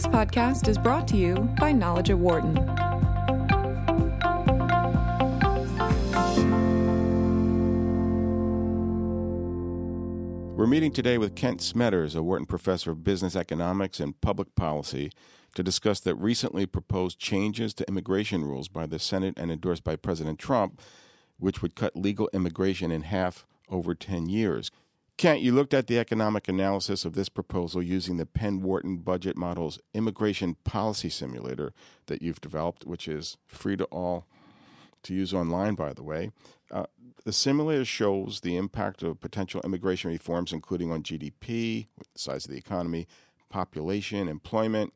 This 0.00 0.08
podcast 0.08 0.66
is 0.66 0.78
brought 0.78 1.06
to 1.08 1.16
you 1.18 1.34
by 1.58 1.72
Knowledge 1.72 2.08
at 2.08 2.16
Wharton. 2.16 2.54
We're 10.56 10.66
meeting 10.66 10.90
today 10.90 11.18
with 11.18 11.36
Kent 11.36 11.60
Smetters, 11.60 12.16
a 12.16 12.22
Wharton 12.22 12.46
professor 12.46 12.92
of 12.92 13.04
business 13.04 13.36
economics 13.36 14.00
and 14.00 14.18
public 14.22 14.54
policy, 14.54 15.12
to 15.54 15.62
discuss 15.62 16.00
the 16.00 16.14
recently 16.14 16.64
proposed 16.64 17.18
changes 17.18 17.74
to 17.74 17.86
immigration 17.86 18.42
rules 18.46 18.68
by 18.68 18.86
the 18.86 18.98
Senate 18.98 19.34
and 19.36 19.52
endorsed 19.52 19.84
by 19.84 19.96
President 19.96 20.38
Trump, 20.38 20.80
which 21.36 21.60
would 21.60 21.74
cut 21.74 21.94
legal 21.94 22.30
immigration 22.32 22.90
in 22.90 23.02
half 23.02 23.46
over 23.68 23.94
10 23.94 24.30
years. 24.30 24.70
Kent, 25.20 25.42
you 25.42 25.52
looked 25.52 25.74
at 25.74 25.86
the 25.86 25.98
economic 25.98 26.48
analysis 26.48 27.04
of 27.04 27.12
this 27.12 27.28
proposal 27.28 27.82
using 27.82 28.16
the 28.16 28.24
Penn 28.24 28.62
Wharton 28.62 28.96
Budget 28.96 29.36
Model's 29.36 29.78
immigration 29.92 30.56
policy 30.64 31.10
simulator 31.10 31.74
that 32.06 32.22
you've 32.22 32.40
developed, 32.40 32.86
which 32.86 33.06
is 33.06 33.36
free 33.46 33.76
to 33.76 33.84
all 33.84 34.24
to 35.02 35.12
use 35.12 35.34
online, 35.34 35.74
by 35.74 35.92
the 35.92 36.02
way. 36.02 36.30
Uh, 36.70 36.86
the 37.26 37.34
simulator 37.34 37.84
shows 37.84 38.40
the 38.40 38.56
impact 38.56 39.02
of 39.02 39.20
potential 39.20 39.60
immigration 39.62 40.10
reforms, 40.10 40.54
including 40.54 40.90
on 40.90 41.02
GDP, 41.02 41.88
the 41.98 42.18
size 42.18 42.46
of 42.46 42.50
the 42.50 42.56
economy, 42.56 43.06
population, 43.50 44.26
employment, 44.26 44.94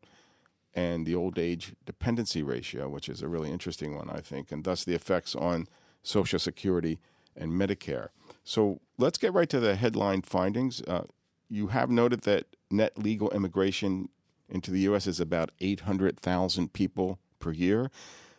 and 0.73 1.05
the 1.05 1.15
old 1.15 1.39
age 1.39 1.75
dependency 1.85 2.43
ratio, 2.43 2.89
which 2.89 3.11
is 3.11 3.21
a 3.21 3.29
really 3.29 3.51
interesting 3.51 3.95
one, 3.95 4.09
I 4.09 4.21
think, 4.21 4.51
and 4.51 4.65
thus 4.65 4.85
the 4.85 4.95
effects 4.95 5.35
on 5.35 5.69
Social 6.03 6.39
Security 6.39 6.99
and 7.37 7.53
Medicare. 7.53 8.09
So 8.45 8.81
let's 8.99 9.19
get 9.19 9.33
right 9.33 9.49
to 9.49 9.59
the 9.59 9.75
headline 9.75 10.23
findings. 10.23 10.83
Uh, 10.83 11.05
you 11.49 11.69
have 11.69 11.91
noted 11.91 12.23
that 12.23 12.47
net 12.71 12.99
legal 12.99 13.31
immigration 13.31 14.11
into 14.49 14.71
the 14.71 14.81
U.S. 14.81 15.07
is 15.07 15.21
about 15.21 15.51
800,000 15.61 16.73
people 16.73 17.19
per 17.39 17.53
year, 17.53 17.91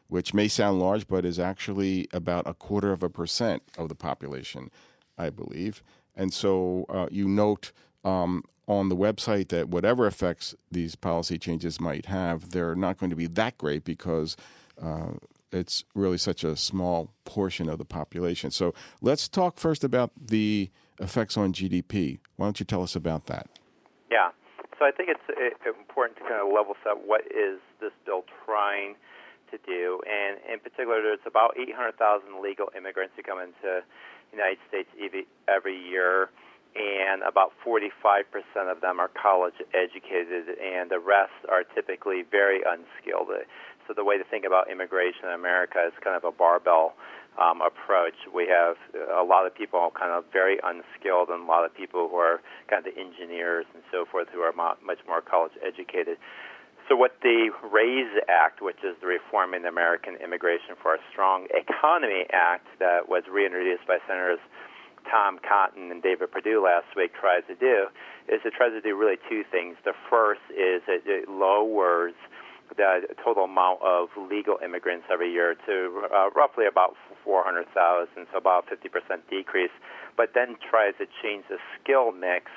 which 0.07 0.33
may 0.33 0.47
sound 0.47 0.79
large, 0.79 1.07
but 1.07 1.25
is 1.25 1.39
actually 1.39 2.07
about 2.13 2.47
a 2.47 2.53
quarter 2.53 2.91
of 2.91 3.03
a 3.03 3.09
percent 3.09 3.63
of 3.77 3.89
the 3.89 3.95
population, 3.95 4.69
I 5.17 5.29
believe. 5.31 5.81
And 6.15 6.31
so 6.33 6.85
uh, 6.89 7.07
you 7.11 7.27
note 7.27 7.71
um, 8.03 8.43
on 8.67 8.89
the 8.89 8.95
website 8.95 9.49
that 9.49 9.69
whatever 9.69 10.05
effects 10.07 10.55
these 10.71 10.95
policy 10.95 11.37
changes 11.37 11.79
might 11.79 12.05
have, 12.05 12.51
they're 12.51 12.75
not 12.75 12.97
going 12.97 13.09
to 13.09 13.15
be 13.15 13.27
that 13.27 13.57
great 13.57 13.83
because 13.83 14.37
uh, 14.81 15.13
it's 15.51 15.83
really 15.93 16.17
such 16.17 16.43
a 16.43 16.55
small 16.55 17.13
portion 17.23 17.69
of 17.69 17.77
the 17.77 17.85
population. 17.85 18.51
So 18.51 18.73
let's 19.01 19.27
talk 19.27 19.57
first 19.57 19.83
about 19.83 20.11
the 20.19 20.69
effects 20.99 21.37
on 21.37 21.53
GDP. 21.53 22.19
Why 22.35 22.47
don't 22.47 22.59
you 22.59 22.65
tell 22.65 22.83
us 22.83 22.95
about 22.95 23.27
that? 23.27 23.47
Yeah. 24.11 24.29
So 24.77 24.85
I 24.85 24.91
think 24.91 25.09
it's 25.09 25.21
eh, 25.29 25.69
important 25.69 26.17
to 26.17 26.23
kind 26.23 26.41
of 26.45 26.53
level 26.53 26.75
set 26.83 27.07
what 27.07 27.21
is 27.27 27.59
this 27.79 27.91
bill 28.05 28.23
trying 28.45 28.95
to 29.51 29.57
do, 29.65 30.01
and 30.09 30.39
in 30.51 30.59
particular, 30.59 31.01
there's 31.01 31.23
about 31.25 31.55
800,000 31.57 32.41
legal 32.41 32.67
immigrants 32.75 33.13
who 33.15 33.23
come 33.23 33.39
into 33.39 33.85
the 34.31 34.33
United 34.33 34.57
States 34.67 34.89
every 35.47 35.77
year, 35.77 36.29
and 36.75 37.21
about 37.23 37.53
45% 37.65 38.25
of 38.67 38.81
them 38.81 38.99
are 38.99 39.09
college 39.09 39.55
educated, 39.73 40.57
and 40.59 40.89
the 40.89 40.99
rest 40.99 41.37
are 41.47 41.63
typically 41.63 42.23
very 42.29 42.61
unskilled. 42.65 43.29
So 43.87 43.93
the 43.93 44.03
way 44.03 44.17
to 44.17 44.23
think 44.23 44.45
about 44.45 44.69
immigration 44.69 45.29
in 45.29 45.33
America 45.33 45.83
is 45.85 45.93
kind 46.03 46.17
of 46.17 46.23
a 46.23 46.31
barbell 46.31 46.95
um, 47.37 47.61
approach. 47.61 48.15
We 48.33 48.47
have 48.47 48.77
a 48.95 49.23
lot 49.23 49.45
of 49.45 49.53
people 49.53 49.91
kind 49.93 50.11
of 50.11 50.25
very 50.31 50.57
unskilled, 50.63 51.29
and 51.29 51.43
a 51.43 51.45
lot 51.45 51.65
of 51.65 51.75
people 51.75 52.07
who 52.09 52.17
are 52.17 52.41
kind 52.69 52.85
of 52.85 52.93
the 52.93 52.97
engineers 52.99 53.65
and 53.73 53.83
so 53.91 54.05
forth 54.09 54.27
who 54.33 54.39
are 54.41 54.53
much 54.53 54.99
more 55.07 55.21
college 55.21 55.53
educated. 55.61 56.17
So, 56.87 56.95
what 56.95 57.17
the 57.21 57.49
RAISE 57.65 58.21
Act, 58.29 58.61
which 58.61 58.77
is 58.85 58.95
the 59.01 59.07
Reforming 59.07 59.65
American 59.65 60.15
Immigration 60.21 60.77
for 60.81 60.93
a 60.93 60.99
Strong 61.11 61.47
Economy 61.49 62.25
Act, 62.31 62.67
that 62.79 63.09
was 63.09 63.23
reintroduced 63.29 63.87
by 63.87 63.97
Senators 64.07 64.39
Tom 65.09 65.39
Cotton 65.41 65.91
and 65.91 66.01
David 66.01 66.31
Perdue 66.31 66.63
last 66.63 66.95
week, 66.95 67.11
tries 67.13 67.41
to 67.47 67.55
do, 67.55 67.87
is 68.29 68.41
it 68.45 68.53
tries 68.53 68.71
to 68.71 68.81
do 68.81 68.95
really 68.95 69.17
two 69.29 69.43
things. 69.51 69.77
The 69.83 69.93
first 70.09 70.41
is 70.49 70.81
it 70.87 71.29
lowers 71.29 72.13
the 72.77 73.07
total 73.23 73.45
amount 73.45 73.81
of 73.81 74.09
legal 74.17 74.57
immigrants 74.63 75.05
every 75.11 75.31
year 75.31 75.55
to 75.65 76.03
uh, 76.13 76.29
roughly 76.35 76.65
about 76.65 76.95
400,000, 77.23 78.27
so 78.31 78.37
about 78.37 78.65
50% 78.67 79.19
decrease, 79.29 79.71
but 80.17 80.31
then 80.33 80.55
tries 80.69 80.93
to 80.97 81.05
change 81.21 81.45
the 81.49 81.57
skill 81.79 82.11
mix 82.11 82.51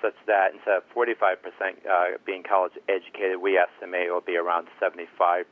such 0.00 0.14
that 0.26 0.52
instead 0.52 0.78
of 0.78 0.82
45% 0.96 1.38
uh, 1.86 2.18
being 2.26 2.42
college 2.42 2.72
educated, 2.88 3.40
we 3.40 3.56
estimate 3.56 4.08
it 4.08 4.12
will 4.12 4.20
be 4.20 4.36
around 4.36 4.66
75%. 4.82 5.44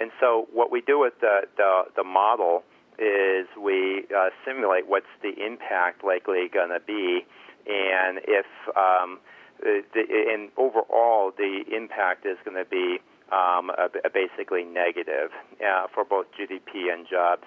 And 0.00 0.10
so 0.20 0.48
what 0.52 0.72
we 0.72 0.80
do 0.80 0.98
with 0.98 1.14
the, 1.20 1.42
the, 1.56 1.82
the 1.96 2.04
model 2.04 2.64
is 2.98 3.46
we 3.60 4.06
uh, 4.10 4.30
simulate 4.44 4.88
what's 4.88 5.06
the 5.22 5.34
impact 5.44 6.02
likely 6.02 6.48
going 6.52 6.70
to 6.70 6.80
be, 6.80 7.24
and 7.66 8.18
if 8.26 8.46
um,– 8.76 9.20
uh, 9.62 9.82
the, 9.94 10.02
and 10.32 10.50
overall, 10.56 11.32
the 11.36 11.64
impact 11.74 12.26
is 12.26 12.36
going 12.44 12.56
to 12.56 12.68
be 12.68 12.98
um, 13.32 13.70
a, 13.70 13.90
a 14.04 14.10
basically 14.10 14.64
negative 14.64 15.30
uh, 15.60 15.86
for 15.92 16.04
both 16.04 16.26
GDP 16.38 16.92
and 16.92 17.06
jobs. 17.08 17.44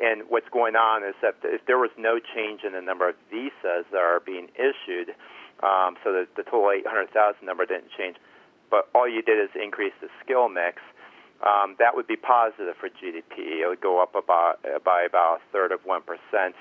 And 0.00 0.22
what's 0.28 0.48
going 0.50 0.76
on 0.76 1.02
is 1.02 1.14
that 1.22 1.36
if 1.42 1.66
there 1.66 1.78
was 1.78 1.90
no 1.98 2.20
change 2.20 2.62
in 2.62 2.72
the 2.72 2.80
number 2.80 3.08
of 3.08 3.16
visas 3.30 3.84
that 3.90 3.98
are 3.98 4.20
being 4.20 4.48
issued, 4.54 5.14
um, 5.62 5.98
so 6.04 6.12
the, 6.12 6.28
the 6.36 6.44
total 6.44 6.70
800,000 6.70 7.44
number 7.44 7.66
didn't 7.66 7.90
change, 7.98 8.16
but 8.70 8.88
all 8.94 9.08
you 9.08 9.22
did 9.22 9.42
is 9.42 9.50
increase 9.60 9.94
the 10.00 10.08
skill 10.22 10.48
mix, 10.48 10.78
um, 11.42 11.76
that 11.78 11.94
would 11.94 12.06
be 12.06 12.16
positive 12.16 12.74
for 12.78 12.88
GDP. 12.88 13.62
It 13.62 13.68
would 13.68 13.80
go 13.80 14.02
up 14.02 14.14
about 14.14 14.58
by 14.84 15.02
about 15.02 15.38
a 15.38 15.52
third 15.52 15.70
of 15.70 15.80
one 15.84 16.02
percent 16.02 16.54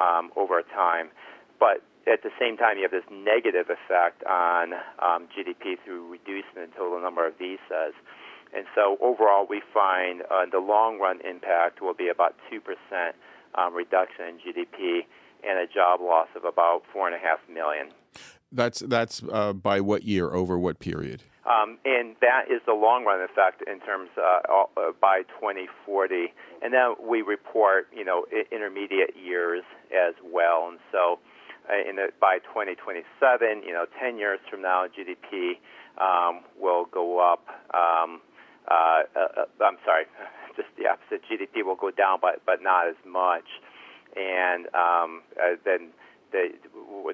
um, 0.00 0.32
over 0.34 0.62
time. 0.62 1.10
But 1.60 1.82
at 2.10 2.22
the 2.22 2.30
same 2.38 2.56
time, 2.56 2.76
you 2.76 2.82
have 2.82 2.90
this 2.90 3.08
negative 3.10 3.66
effect 3.70 4.22
on 4.24 4.74
um, 5.00 5.28
GDP 5.32 5.76
through 5.84 6.10
reducing 6.10 6.56
the 6.56 6.68
total 6.76 7.00
number 7.00 7.26
of 7.26 7.38
visas. 7.38 7.94
And 8.54 8.66
so 8.74 8.96
overall, 9.00 9.46
we 9.48 9.62
find 9.72 10.22
uh, 10.22 10.46
the 10.50 10.58
long 10.58 11.00
run 11.00 11.20
impact 11.28 11.80
will 11.80 11.94
be 11.94 12.08
about 12.08 12.36
2% 12.52 12.60
um, 13.54 13.74
reduction 13.74 14.26
in 14.26 14.34
GDP 14.36 15.06
and 15.42 15.58
a 15.58 15.66
job 15.66 16.00
loss 16.00 16.28
of 16.36 16.44
about 16.44 16.82
4.5 16.94 17.52
million. 17.52 17.88
That's, 18.52 18.80
that's 18.80 19.22
uh, 19.32 19.52
by 19.52 19.80
what 19.80 20.04
year, 20.04 20.32
over 20.32 20.58
what 20.58 20.78
period? 20.78 21.22
Um, 21.44 21.78
and 21.84 22.16
that 22.20 22.44
is 22.48 22.62
the 22.64 22.72
long 22.72 23.04
run 23.04 23.20
effect 23.20 23.62
in 23.68 23.80
terms 23.80 24.08
uh, 24.16 24.40
uh, 24.50 24.92
by 25.00 25.22
2040. 25.40 26.32
And 26.62 26.72
then 26.72 26.94
we 27.02 27.20
report, 27.20 27.88
you 27.94 28.04
know, 28.04 28.24
intermediate 28.50 29.14
years 29.16 29.62
as 29.92 30.14
well. 30.24 30.68
And 30.70 30.78
so 30.90 31.18
uh, 31.70 31.88
in 31.88 31.96
by 32.20 32.38
2027, 32.38 33.62
you 33.62 33.72
know, 33.72 33.86
10 34.00 34.18
years 34.18 34.40
from 34.50 34.62
now, 34.62 34.84
GDP 34.86 35.56
um, 35.98 36.42
will 36.60 36.86
go 36.86 37.20
up. 37.20 37.46
Um, 37.74 38.20
uh, 38.68 39.02
uh, 39.16 39.42
uh 39.42 39.64
I'm 39.64 39.78
sorry, 39.84 40.04
just 40.56 40.68
the 40.76 40.88
opposite. 40.88 41.22
GDP 41.30 41.64
will 41.64 41.76
go 41.76 41.90
down, 41.90 42.18
but 42.20 42.42
but 42.46 42.62
not 42.62 42.88
as 42.88 42.96
much. 43.06 43.48
And 44.16 44.66
um, 44.74 45.22
uh, 45.40 45.56
then 45.64 45.90
the, 46.32 46.52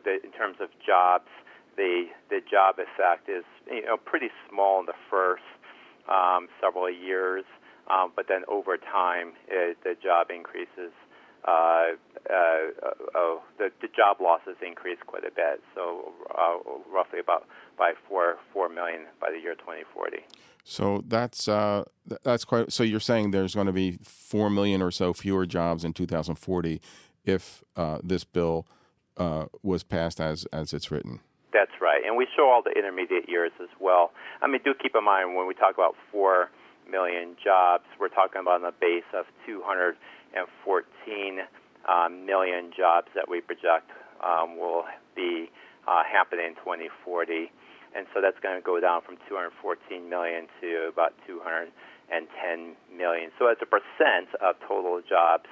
the, 0.05 0.19
in 0.25 0.33
terms 0.33 0.57
of 0.61 0.69
jobs, 0.85 1.29
the 1.77 2.07
the 2.29 2.41
job 2.41 2.77
effect 2.79 3.29
is 3.29 3.45
you 3.71 3.85
know 3.85 3.97
pretty 3.97 4.31
small 4.49 4.81
in 4.81 4.87
the 4.87 4.99
first 5.11 5.43
um, 6.09 6.49
several 6.61 6.91
years, 6.91 7.45
um, 7.91 8.13
but 8.15 8.27
then 8.29 8.43
over 8.49 8.77
time, 8.77 9.33
it, 9.49 9.79
the 9.85 9.95
job 10.03 10.31
increases 10.31 10.93
uh, 11.47 11.51
uh, 11.51 12.35
uh, 13.15 13.37
the, 13.59 13.71
the 13.81 13.89
job 13.97 14.19
losses 14.21 14.57
increased 14.65 15.07
quite 15.07 15.25
a 15.25 15.31
bit. 15.31 15.63
So 15.75 16.13
uh, 16.31 16.59
roughly 16.93 17.19
about 17.19 17.47
by 17.79 17.93
four 18.09 18.37
four 18.53 18.69
million 18.69 19.07
by 19.21 19.31
the 19.31 19.39
year 19.39 19.55
2040. 19.55 20.19
So 20.65 21.03
that's 21.07 21.49
uh, 21.49 21.85
that's 22.23 22.45
quite. 22.45 22.73
So 22.73 22.83
you're 22.83 23.01
saying 23.01 23.31
there's 23.31 23.55
going 23.55 23.67
to 23.67 23.73
be 23.73 23.99
four 24.03 24.51
million 24.51 24.83
or 24.83 24.91
so 24.91 25.13
fewer 25.13 25.47
jobs 25.47 25.85
in 25.85 25.93
2040 25.93 26.81
if 27.25 27.63
uh, 27.77 27.99
this 28.03 28.25
bill 28.25 28.67
uh, 29.17 29.47
was 29.63 29.83
passed 29.83 30.21
as 30.21 30.45
as 30.53 30.73
it's 30.73 30.91
written. 30.91 31.21
That's 31.53 31.73
right, 31.81 32.03
and 32.07 32.17
we 32.17 32.27
show 32.37 32.49
all 32.49 32.63
the 32.63 32.79
intermediate 32.79 33.29
years 33.29 33.53
as 33.61 33.69
well. 33.81 34.13
I 34.43 34.47
mean, 34.47 34.61
do 34.65 34.75
keep 34.81 34.95
in 34.95 35.05
mind 35.05 35.35
when 35.35 35.49
we 35.49 35.55
talk 35.55 35.75
about 35.75 35.97
four 36.13 36.51
million 36.89 37.37
jobs, 37.43 37.85
we're 37.99 38.09
talking 38.09 38.41
about 38.41 38.63
on 38.63 38.69
a 38.69 38.73
base 38.73 39.07
of 39.15 39.25
200 39.47 39.97
and 40.37 40.47
14 40.65 40.85
um, 41.89 42.27
million 42.27 42.71
jobs 42.77 43.09
that 43.15 43.29
we 43.29 43.41
project 43.41 43.91
um, 44.25 44.59
will 44.59 44.85
be 45.17 45.51
uh, 45.89 46.03
happening 46.05 46.47
in 46.47 46.55
2040. 46.57 47.51
And 47.97 48.07
so 48.15 48.21
that's 48.21 48.39
going 48.39 48.55
to 48.55 48.63
go 48.63 48.79
down 48.79 49.03
from 49.03 49.17
214 49.29 50.09
million 50.09 50.47
to 50.61 50.91
about 50.93 51.15
210 51.27 51.75
million. 52.97 53.31
So 53.39 53.49
as 53.49 53.57
a 53.61 53.67
percent 53.67 54.31
of 54.41 54.55
total 54.67 55.03
jobs, 55.03 55.51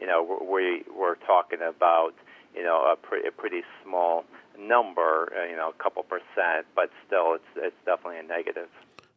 you 0.00 0.06
know, 0.06 0.22
we, 0.22 0.84
we're 0.86 1.16
talking 1.26 1.58
about, 1.60 2.14
you 2.54 2.62
know, 2.62 2.86
a, 2.92 2.96
pre- 2.96 3.26
a 3.26 3.32
pretty 3.32 3.62
small 3.82 4.24
number, 4.58 5.32
uh, 5.36 5.46
you 5.48 5.56
know, 5.56 5.70
a 5.70 5.82
couple 5.82 6.02
percent, 6.02 6.66
but 6.74 6.90
still, 7.06 7.34
it's 7.34 7.44
it's 7.56 7.76
definitely 7.84 8.18
a 8.18 8.22
negative. 8.22 8.68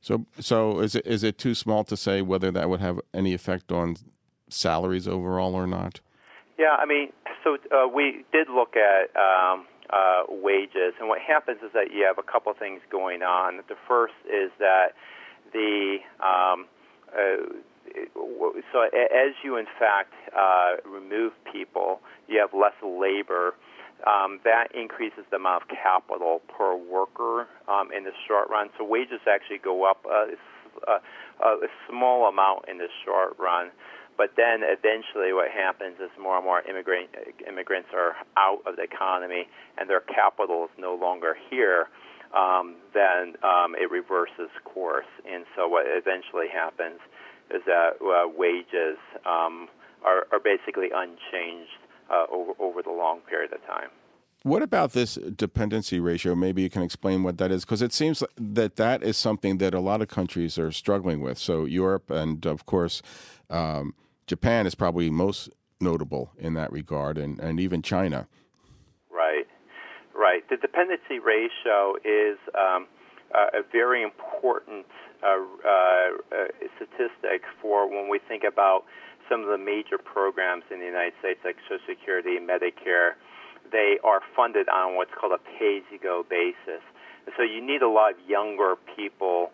So, 0.02 0.26
so 0.40 0.80
is 0.80 0.96
it 0.96 1.06
is 1.08 1.24
it 1.24 1.38
too 1.38 1.56
small 1.56 1.84
to 1.86 1.96
say 1.96 2.22
whether 2.22 2.52
that 2.52 2.70
would 2.70 2.82
have 2.82 3.00
any 3.14 3.34
effect 3.34 3.72
on 3.72 3.96
salaries 4.54 5.08
overall 5.08 5.56
or 5.56 5.68
not? 5.68 6.00
Yeah, 6.58 6.76
I 6.78 6.86
mean, 6.86 7.12
so 7.44 7.58
uh, 7.72 7.88
we 7.88 8.26
did 8.32 8.48
look 8.50 8.76
at 8.76 9.10
um, 9.20 9.66
uh, 9.90 10.24
wages, 10.30 10.94
and 11.00 11.10
what 11.10 11.20
happens 11.20 11.60
is 11.64 11.72
that 11.74 11.92
you 11.92 12.06
have 12.06 12.18
a 12.18 12.32
couple 12.32 12.54
things 12.54 12.82
going 12.92 13.24
on. 13.24 13.58
The 13.68 13.76
first 13.88 14.14
is 14.26 14.52
that 14.60 14.94
the 15.52 15.98
um, 16.20 16.68
uh, 17.12 17.54
so 18.72 18.82
as 18.84 19.34
you 19.44 19.58
in 19.58 19.66
fact 19.78 20.14
uh, 20.36 20.76
remove 20.88 21.34
people, 21.52 22.00
you 22.28 22.40
have 22.40 22.54
less 22.54 22.74
labor. 22.84 23.56
Um, 24.06 24.42
that 24.44 24.68
increases 24.76 25.24
the 25.30 25.38
amount 25.38 25.64
of 25.64 25.70
capital 25.70 26.42
per 26.50 26.76
worker 26.76 27.48
um, 27.70 27.90
in 27.96 28.04
the 28.04 28.12
short 28.28 28.50
run. 28.50 28.70
So 28.78 28.84
wages 28.84 29.22
actually 29.30 29.60
go 29.60 29.90
up 29.90 30.04
a, 30.06 30.36
a, 30.92 31.48
a 31.48 31.68
small 31.90 32.28
amount 32.28 32.68
in 32.68 32.80
the 32.80 32.90
short 33.06 33.38
run. 33.40 33.72
But 34.18 34.32
then 34.38 34.62
eventually, 34.62 35.34
what 35.34 35.50
happens 35.50 35.96
is 36.00 36.10
more 36.22 36.38
and 36.38 36.46
more 36.46 36.62
immigrant, 36.62 37.10
immigrants 37.48 37.90
are 37.94 38.14
out 38.38 38.62
of 38.66 38.76
the 38.76 38.84
economy, 38.84 39.48
and 39.78 39.90
their 39.90 40.02
capital 40.02 40.66
is 40.66 40.72
no 40.78 40.94
longer 40.96 41.36
here. 41.50 41.90
Um, 42.34 42.76
then 42.94 43.36
um, 43.44 43.76
it 43.76 43.90
reverses 43.92 44.50
course, 44.64 45.10
and 45.30 45.46
so 45.56 45.68
what 45.68 45.86
eventually 45.88 46.48
happens 46.52 47.00
is 47.54 47.62
that 47.66 48.02
uh, 48.02 48.28
wages 48.28 48.98
um, 49.26 49.70
are, 50.04 50.26
are 50.32 50.40
basically 50.40 50.90
unchanged 50.94 51.78
uh, 52.10 52.26
over, 52.32 52.54
over 52.60 52.82
the 52.82 52.92
long 52.92 53.20
period 53.30 53.54
of 53.54 53.66
time. 53.66 53.90
What 54.44 54.62
about 54.62 54.92
this 54.92 55.16
dependency 55.16 56.02
ratio? 56.02 56.36
Maybe 56.36 56.62
you 56.62 56.70
can 56.70 56.82
explain 56.82 57.24
what 57.24 57.38
that 57.38 57.50
is, 57.50 57.64
because 57.64 57.82
it 57.82 57.94
seems 57.94 58.22
that 58.36 58.76
that 58.76 59.02
is 59.02 59.16
something 59.16 59.58
that 59.60 59.74
a 59.74 59.80
lot 59.80 60.02
of 60.02 60.10
countries 60.10 60.60
are 60.60 60.70
struggling 60.70 61.22
with. 61.22 61.38
So 61.38 61.64
Europe 61.64 62.12
and, 62.12 62.46
of 62.46 62.66
course, 62.66 63.02
um, 63.50 63.96
Japan 64.28 64.68
is 64.68 64.76
probably 64.76 65.10
most 65.10 65.50
notable 65.80 66.32
in 66.38 66.56
that 66.56 66.74
regard, 66.74 67.18
and, 67.18 67.40
and 67.40 67.58
even 67.58 67.82
China. 67.82 68.28
Right, 69.10 69.48
right. 70.14 70.44
The 70.50 70.58
dependency 70.58 71.20
ratio 71.20 71.96
is 72.04 72.38
um, 72.54 72.88
a 73.34 73.64
very 73.72 74.04
important 74.04 74.86
uh, 75.24 75.40
uh, 75.66 76.48
statistic 76.76 77.44
for 77.62 77.90
when 77.90 78.10
we 78.10 78.20
think 78.28 78.44
about 78.44 78.84
some 79.30 79.40
of 79.40 79.48
the 79.48 79.58
major 79.58 79.98
programs 79.98 80.64
in 80.70 80.80
the 80.80 80.86
United 80.86 81.14
States, 81.20 81.40
like 81.46 81.56
Social 81.70 81.80
Security, 81.88 82.40
Medicare. 82.40 83.14
They 83.74 83.98
are 84.04 84.22
funded 84.36 84.70
on 84.70 84.96
what's 84.96 85.12
called 85.20 85.34
a 85.34 85.42
pay-as-you-go 85.58 86.28
basis. 86.30 86.82
so 87.36 87.42
you 87.44 87.60
need 87.60 87.82
a 87.82 87.90
lot 87.90 88.14
of 88.14 88.18
younger 88.30 88.76
people 88.96 89.52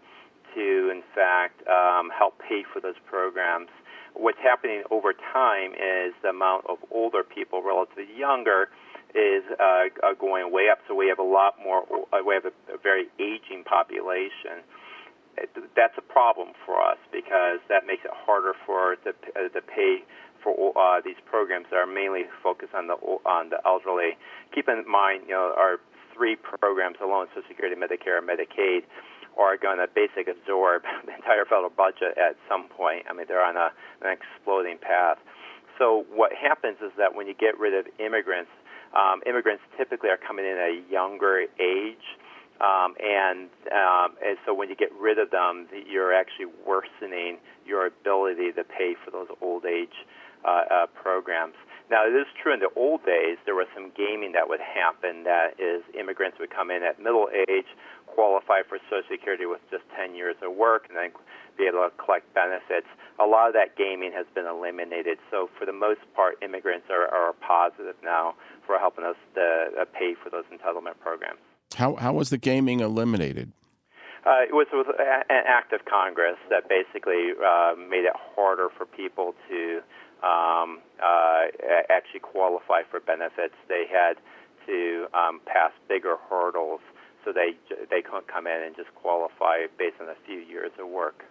to, 0.54 0.92
in 0.92 1.02
fact, 1.16 1.66
um, 1.68 2.12
help 2.12 2.38
pay 2.38 2.64
for 2.72 2.82
those 2.82 3.00
programs. 3.06 3.70
What's 4.14 4.40
happening 4.44 4.84
over 4.92 5.14
time 5.14 5.72
is 5.72 6.14
the 6.22 6.30
amount 6.30 6.66
of 6.68 6.78
older 6.92 7.24
people 7.24 7.64
relative 7.64 7.96
to 7.96 8.14
younger 8.14 8.70
is 9.16 9.44
uh, 9.58 9.90
uh, 10.04 10.14
going 10.20 10.52
way 10.52 10.70
up. 10.70 10.80
So 10.88 10.94
we 10.94 11.08
have 11.08 11.20
a 11.20 11.24
lot 11.24 11.56
more. 11.64 11.84
Uh, 12.12 12.20
we 12.26 12.34
have 12.34 12.46
a, 12.46 12.54
a 12.74 12.78
very 12.78 13.08
aging 13.20 13.64
population. 13.64 14.62
That's 15.76 15.96
a 15.98 16.02
problem 16.02 16.50
for 16.66 16.82
us 16.82 16.98
because 17.12 17.60
that 17.70 17.86
makes 17.86 18.04
it 18.04 18.12
harder 18.14 18.54
for 18.66 18.96
to, 19.04 19.10
uh, 19.10 19.50
to 19.50 19.62
pay 19.62 20.04
for 20.44 20.72
uh, 20.78 21.02
these 21.04 21.20
programs 21.26 21.68
that 21.72 21.78
are 21.78 21.88
mainly 21.88 22.24
focused 22.42 22.74
on 22.74 22.88
the 22.88 22.96
on 23.26 23.50
the 23.50 23.60
elderly. 23.66 24.18
Keep 24.56 24.70
in 24.70 24.84
mind, 24.88 25.24
you 25.28 25.36
know, 25.36 25.54
our 25.58 25.78
three 26.16 26.36
programs 26.36 26.98
alone, 27.02 27.28
Social 27.36 27.48
Security, 27.48 27.76
Medicare, 27.80 28.20
and 28.20 28.28
Medicaid, 28.28 28.84
are 29.38 29.56
going 29.56 29.80
to 29.80 29.88
basically 29.88 30.36
absorb 30.36 30.84
the 31.06 31.16
entire 31.16 31.46
federal 31.46 31.72
budget 31.72 32.18
at 32.20 32.36
some 32.48 32.68
point. 32.68 33.08
I 33.10 33.14
mean, 33.14 33.26
they're 33.28 33.44
on 33.44 33.56
a, 33.56 33.72
an 34.04 34.12
exploding 34.12 34.78
path. 34.78 35.18
So 35.80 36.04
what 36.12 36.36
happens 36.36 36.78
is 36.84 36.92
that 37.00 37.16
when 37.16 37.28
you 37.28 37.34
get 37.34 37.58
rid 37.58 37.74
of 37.74 37.88
immigrants, 38.04 38.52
um, 38.92 39.24
immigrants 39.26 39.64
typically 39.78 40.10
are 40.10 40.20
coming 40.20 40.44
in 40.44 40.60
at 40.60 40.76
a 40.76 40.84
younger 40.92 41.48
age. 41.56 42.19
Um, 42.60 42.96
and, 43.00 43.50
um, 43.72 44.20
and 44.20 44.38
so 44.46 44.54
when 44.54 44.70
you 44.70 44.76
get 44.76 44.92
rid 45.00 45.18
of 45.18 45.32
them, 45.32 45.68
you're 45.88 46.14
actually 46.14 46.52
worsening 46.68 47.38
your 47.66 47.88
ability 47.88 48.52
to 48.54 48.64
pay 48.64 48.96
for 49.04 49.12
those 49.12 49.28
old 49.42 49.66
age 49.66 49.96
uh, 50.44 50.64
uh, 50.72 50.88
programs. 50.88 51.56
Now, 51.90 52.06
it 52.06 52.14
is 52.14 52.28
true 52.38 52.54
in 52.54 52.60
the 52.60 52.70
old 52.76 53.04
days, 53.04 53.42
there 53.46 53.56
was 53.56 53.66
some 53.74 53.92
gaming 53.98 54.34
that 54.34 54.48
would 54.48 54.62
happen. 54.62 55.24
That 55.24 55.58
is, 55.58 55.82
immigrants 55.98 56.38
would 56.40 56.54
come 56.54 56.70
in 56.70 56.84
at 56.84 57.02
middle 57.02 57.28
age, 57.34 57.66
qualify 58.06 58.62
for 58.62 58.78
Social 58.90 59.10
Security 59.10 59.48
with 59.48 59.62
just 59.72 59.84
10 59.98 60.14
years 60.14 60.36
of 60.44 60.54
work, 60.54 60.86
and 60.88 60.96
then 60.96 61.10
be 61.58 61.66
able 61.66 61.82
to 61.82 61.92
collect 61.98 62.30
benefits. 62.38 62.86
A 63.20 63.26
lot 63.26 63.48
of 63.50 63.54
that 63.58 63.76
gaming 63.76 64.14
has 64.14 64.28
been 64.36 64.46
eliminated. 64.46 65.18
So, 65.32 65.50
for 65.58 65.66
the 65.66 65.74
most 65.74 66.02
part, 66.14 66.38
immigrants 66.44 66.86
are, 66.94 67.10
are 67.10 67.34
positive 67.42 67.98
now 68.04 68.36
for 68.68 68.78
helping 68.78 69.04
us 69.04 69.18
to 69.34 69.82
uh, 69.82 69.86
pay 69.90 70.14
for 70.14 70.30
those 70.30 70.46
entitlement 70.54 71.02
programs. 71.02 71.42
How, 71.80 71.96
how 71.96 72.14
was 72.14 72.30
the 72.30 72.38
gaming 72.38 72.82
eliminated? 72.82 73.54
Uh, 74.26 74.44
it 74.44 74.54
was, 74.54 74.68
it 74.72 74.76
was 74.76 74.94
an 75.00 75.44
act 75.48 75.72
of 75.72 75.86
Congress 75.86 76.36
that 76.50 76.68
basically 76.68 77.32
uh, 77.40 77.74
made 77.80 78.04
it 78.04 78.16
harder 78.36 78.68
for 78.78 78.86
people 78.86 79.34
to 79.48 79.80
um, 80.22 80.82
uh, 81.02 81.48
actually 81.90 82.20
qualify 82.20 82.82
for 82.92 83.00
benefits. 83.00 83.56
They 83.70 83.86
had 83.90 84.18
to 84.68 85.08
um, 85.14 85.40
pass 85.46 85.72
bigger 85.88 86.18
hurdles 86.30 86.82
so 87.26 87.32
they 87.34 87.56
they 87.90 88.02
couldn't 88.02 88.28
come 88.28 88.48
in 88.48 88.62
and 88.62 88.76
just 88.76 88.94
qualify 88.96 89.68
based 89.78 89.96
on 90.02 90.10
a 90.10 90.16
few 90.26 90.40
years 90.40 90.72
of 90.80 90.88
work. 90.88 91.26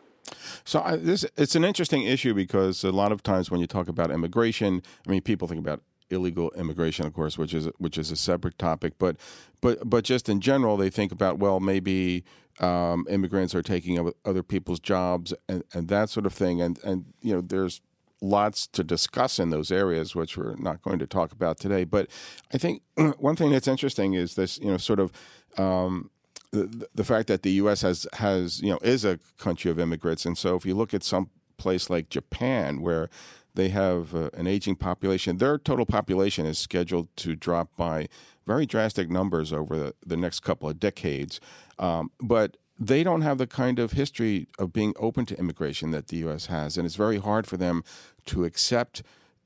So 0.64 0.82
I, 0.82 0.96
this 0.96 1.24
it's 1.36 1.56
an 1.56 1.64
interesting 1.64 2.02
issue 2.02 2.34
because 2.34 2.84
a 2.84 2.92
lot 2.92 3.12
of 3.12 3.22
times 3.22 3.50
when 3.50 3.60
you 3.60 3.66
talk 3.66 3.88
about 3.88 4.10
immigration, 4.10 4.82
I 5.06 5.10
mean 5.10 5.22
people 5.22 5.48
think 5.48 5.60
about 5.60 5.82
illegal 6.10 6.50
immigration, 6.56 7.06
of 7.06 7.14
course, 7.14 7.38
which 7.38 7.54
is 7.54 7.68
which 7.78 7.98
is 7.98 8.10
a 8.10 8.16
separate 8.16 8.58
topic. 8.58 8.94
But 8.98 9.16
but 9.60 9.88
but 9.88 10.04
just 10.04 10.28
in 10.28 10.40
general, 10.40 10.76
they 10.76 10.90
think 10.90 11.12
about 11.12 11.38
well, 11.38 11.60
maybe 11.60 12.24
um, 12.60 13.06
immigrants 13.08 13.54
are 13.54 13.62
taking 13.62 14.12
other 14.24 14.42
people's 14.42 14.80
jobs 14.80 15.32
and, 15.48 15.62
and 15.72 15.88
that 15.88 16.10
sort 16.10 16.26
of 16.26 16.34
thing. 16.34 16.60
And 16.60 16.78
and 16.84 17.06
you 17.20 17.34
know, 17.34 17.40
there's 17.40 17.80
lots 18.20 18.66
to 18.66 18.82
discuss 18.82 19.38
in 19.38 19.50
those 19.50 19.70
areas, 19.70 20.14
which 20.14 20.36
we're 20.36 20.56
not 20.56 20.82
going 20.82 20.98
to 20.98 21.06
talk 21.06 21.32
about 21.32 21.58
today. 21.58 21.84
But 21.84 22.08
I 22.52 22.58
think 22.58 22.82
one 23.18 23.36
thing 23.36 23.50
that's 23.50 23.68
interesting 23.68 24.14
is 24.14 24.34
this, 24.34 24.58
you 24.58 24.70
know, 24.70 24.78
sort 24.78 25.00
of. 25.00 25.12
Um, 25.56 26.10
the, 26.50 26.88
the 26.94 27.04
fact 27.04 27.28
that 27.28 27.42
the 27.42 27.50
U.S. 27.52 27.82
has 27.82 28.06
has 28.14 28.62
you 28.62 28.70
know 28.70 28.78
is 28.82 29.04
a 29.04 29.18
country 29.36 29.70
of 29.70 29.78
immigrants, 29.78 30.24
and 30.24 30.38
so 30.38 30.56
if 30.56 30.64
you 30.64 30.74
look 30.74 30.94
at 30.94 31.02
some 31.02 31.28
place 31.58 31.90
like 31.90 32.08
Japan, 32.08 32.80
where 32.80 33.10
they 33.54 33.68
have 33.68 34.14
uh, 34.14 34.30
an 34.34 34.46
aging 34.46 34.76
population, 34.76 35.38
their 35.38 35.58
total 35.58 35.84
population 35.84 36.46
is 36.46 36.58
scheduled 36.58 37.14
to 37.16 37.34
drop 37.34 37.76
by 37.76 38.08
very 38.46 38.64
drastic 38.64 39.10
numbers 39.10 39.52
over 39.52 39.76
the, 39.76 39.94
the 40.06 40.16
next 40.16 40.40
couple 40.40 40.68
of 40.68 40.78
decades. 40.78 41.40
Um, 41.78 42.10
but 42.20 42.56
they 42.78 43.02
don't 43.02 43.22
have 43.22 43.38
the 43.38 43.46
kind 43.46 43.78
of 43.78 43.92
history 43.92 44.46
of 44.58 44.72
being 44.72 44.94
open 44.98 45.26
to 45.26 45.38
immigration 45.38 45.90
that 45.90 46.08
the 46.08 46.18
U.S. 46.18 46.46
has, 46.46 46.76
and 46.76 46.86
it's 46.86 46.94
very 46.94 47.18
hard 47.18 47.46
for 47.46 47.56
them 47.56 47.82
to 48.26 48.44
accept 48.44 49.02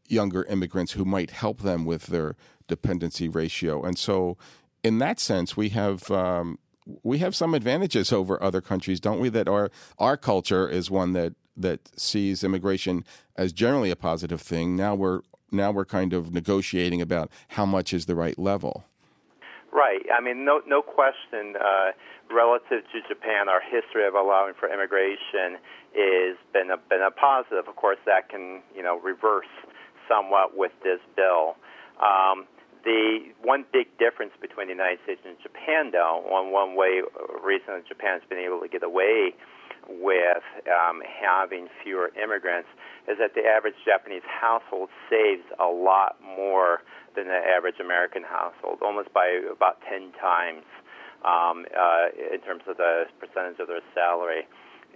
younger 0.07 0.45
immigrants 0.45 0.93
who 0.93 1.05
might 1.05 1.31
help 1.31 1.63
them 1.63 1.85
with 1.85 2.07
their 2.09 2.37
dependency 2.69 3.29
ratio. 3.29 3.83
And 3.83 3.99
so, 3.99 4.37
in 4.85 4.99
that 4.99 5.19
sense, 5.19 5.57
we 5.57 5.71
have 5.71 6.11
um, 6.11 6.59
we 7.03 7.19
have 7.19 7.35
some 7.35 7.55
advantages 7.55 8.13
over 8.13 8.43
other 8.43 8.61
countries, 8.61 9.01
don't 9.01 9.21
we? 9.21 9.31
That 9.31 9.49
our 9.49 9.71
our 9.99 10.17
culture 10.17 10.69
is 10.69 10.91
one 10.91 11.13
that 11.15 11.33
that 11.57 11.91
sees 11.99 12.45
immigration 12.45 13.05
as 13.37 13.53
generally 13.53 13.91
a 13.91 13.97
positive 13.97 14.41
thing. 14.41 14.77
Now 14.77 14.95
we're 14.95 15.21
now 15.51 15.71
we're 15.71 15.85
kind 15.85 16.13
of 16.13 16.33
negotiating 16.33 17.03
about 17.03 17.31
how 17.49 17.67
much 17.67 17.93
is 17.93 18.07
the 18.07 18.15
right 18.15 18.39
level. 18.39 18.85
Right. 19.73 20.05
I 20.13 20.21
mean, 20.21 20.45
no 20.45 20.61
no 20.67 20.83
question. 20.83 21.55
Uh, 21.57 21.93
relative 22.31 22.85
to 22.93 23.01
Japan, 23.09 23.49
our 23.49 23.61
history 23.61 24.07
of 24.07 24.15
allowing 24.15 24.55
for 24.59 24.73
immigration 24.73 25.61
is 25.95 26.37
been 26.53 26.71
a, 26.71 26.77
been 26.77 27.03
a 27.03 27.11
positive. 27.11 27.69
Of 27.69 27.77
course, 27.77 27.99
that 28.07 28.29
can 28.29 28.63
you 28.75 28.83
know 28.83 28.99
reverse 29.01 29.53
somewhat 30.09 30.57
with 30.57 30.73
this 30.83 31.01
bill. 31.17 31.57
Um, 32.01 32.47
the 32.85 33.31
one 33.43 33.65
big 33.73 33.87
difference 33.99 34.33
between 34.41 34.67
the 34.67 34.75
United 34.75 34.99
States 35.05 35.21
and 35.25 35.37
Japan, 35.43 35.93
though, 35.93 36.23
one 36.27 36.51
one 36.51 36.75
way 36.75 37.01
uh, 37.01 37.41
reason 37.41 37.81
that 37.81 37.87
Japan 37.87 38.21
has 38.21 38.29
been 38.29 38.39
able 38.39 38.61
to 38.61 38.69
get 38.69 38.83
away 38.83 39.35
with 39.89 40.45
um, 40.69 41.03
having 41.03 41.69
fewer 41.83 42.11
immigrants 42.21 42.69
is 43.09 43.19
that 43.19 43.35
the 43.35 43.43
average 43.43 43.75
Japanese 43.85 44.23
household 44.27 44.89
saves 45.11 45.45
a 45.59 45.67
lot 45.67 46.17
more 46.23 46.83
than 47.17 47.27
the 47.27 47.41
average 47.57 47.81
American 47.81 48.23
household, 48.23 48.79
almost 48.83 49.13
by 49.13 49.41
about 49.51 49.79
10 49.89 50.13
times 50.21 50.65
um, 51.25 51.67
uh, 51.71 52.09
in 52.33 52.41
terms 52.41 52.63
of 52.67 52.77
the 52.77 53.05
percentage 53.21 53.59
of 53.61 53.69
their 53.69 53.85
salary. 53.95 54.47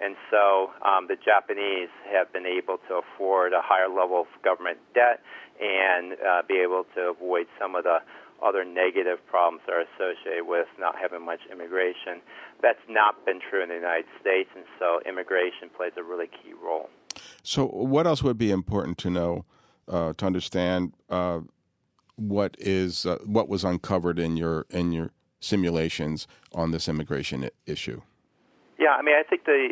And 0.01 0.15
so 0.31 0.71
um, 0.85 1.09
the 1.09 1.17
Japanese 1.17 1.89
have 2.13 2.33
been 2.33 2.47
able 2.47 2.79
to 2.89 3.01
afford 3.01 3.53
a 3.53 3.63
higher 3.63 3.89
level 3.89 4.21
of 4.23 4.43
government 4.45 4.79
debt 4.95 5.21
and 5.61 6.13
uh, 6.21 6.43
be 6.47 6.61
able 6.61 6.85
to 6.95 7.17
avoid 7.17 7.47
some 7.59 7.75
of 7.75 7.85
the 7.85 7.99
other 8.45 8.65
negative 8.65 9.17
problems 9.27 9.63
that 9.67 9.73
are 9.73 9.85
associated 9.97 10.45
with 10.45 10.67
not 10.79 10.95
having 11.01 11.25
much 11.25 11.41
immigration. 11.51 12.21
That's 12.63 12.79
not 12.89 13.25
been 13.25 13.41
true 13.41 13.63
in 13.63 13.69
the 13.69 13.75
United 13.75 14.07
States, 14.21 14.51
and 14.55 14.65
so 14.79 15.01
immigration 15.09 15.69
plays 15.77 15.93
a 15.97 16.03
really 16.03 16.27
key 16.27 16.53
role. 16.63 16.89
So, 17.43 17.67
what 17.67 18.07
else 18.07 18.23
would 18.23 18.39
be 18.39 18.51
important 18.51 18.99
to 18.99 19.11
know 19.11 19.45
uh, 19.89 20.13
to 20.15 20.27
understand 20.27 20.95
uh, 21.11 21.41
what 22.17 22.57
is 22.59 23.07
uh, 23.07 23.19
what 23.25 23.49
was 23.49 23.65
uncovered 23.65 24.19
in 24.19 24.37
your 24.37 24.67
in 24.71 24.93
your 24.93 25.11
simulations 25.41 26.27
on 26.53 26.71
this 26.71 26.89
immigration 26.89 27.49
issue? 27.67 28.01
Yeah, 28.79 28.93
I 28.99 29.03
mean, 29.03 29.15
I 29.15 29.23
think 29.23 29.45
the, 29.45 29.69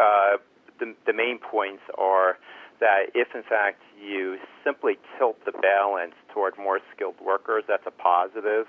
uh, 0.00 0.36
the 0.78 0.94
the 1.06 1.12
main 1.12 1.38
points 1.38 1.82
are 1.98 2.38
that 2.80 3.10
if 3.14 3.28
in 3.34 3.42
fact 3.42 3.82
you 4.00 4.38
simply 4.64 4.98
tilt 5.18 5.36
the 5.44 5.52
balance 5.52 6.14
toward 6.32 6.56
more 6.56 6.80
skilled 6.94 7.16
workers, 7.24 7.64
that's 7.66 7.86
a 7.86 7.90
positive 7.90 8.66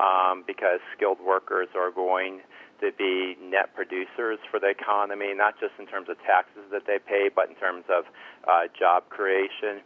um, 0.00 0.44
because 0.46 0.80
skilled 0.96 1.18
workers 1.20 1.68
are 1.76 1.90
going 1.90 2.40
to 2.82 2.90
be 2.92 3.38
net 3.40 3.74
producers 3.74 4.38
for 4.50 4.60
the 4.60 4.68
economy, 4.68 5.32
not 5.34 5.54
just 5.58 5.72
in 5.78 5.86
terms 5.86 6.08
of 6.10 6.18
taxes 6.26 6.66
that 6.70 6.84
they 6.86 6.98
pay, 6.98 7.30
but 7.34 7.48
in 7.48 7.54
terms 7.56 7.84
of 7.88 8.04
uh, 8.44 8.66
job 8.78 9.08
creation. 9.08 9.80